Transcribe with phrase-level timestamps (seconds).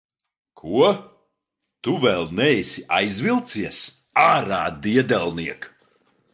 [0.59, 0.87] Ko?
[1.87, 3.85] Tu vēl neesi aizvilcies?
[4.25, 5.73] Ārā, diedelniek!